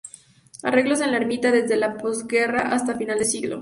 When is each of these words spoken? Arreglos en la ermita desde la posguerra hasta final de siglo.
Arreglos 0.63 0.99
en 1.01 1.11
la 1.11 1.17
ermita 1.17 1.51
desde 1.51 1.77
la 1.77 1.95
posguerra 1.97 2.73
hasta 2.73 2.95
final 2.97 3.19
de 3.19 3.25
siglo. 3.25 3.59